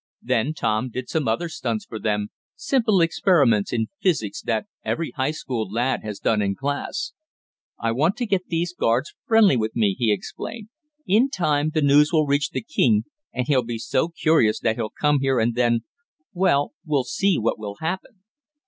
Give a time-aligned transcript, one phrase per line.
[0.23, 5.29] Then Tom did some other stunts for them, simple experiments in physics, that every High
[5.29, 7.13] School lad has done in class.
[7.79, 10.69] "I want to get these guards friendly with me," he explained.
[11.05, 14.89] "In time the news will reach the king and he'll be so curious that he'll
[14.89, 15.81] come here and then
[16.33, 18.23] well, we'll see what will happen."